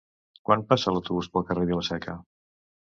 [0.49, 2.21] Quan passa l'autobús pel carrer Vila-seca?